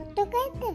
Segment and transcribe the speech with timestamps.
[0.00, 0.68] Oduka itti?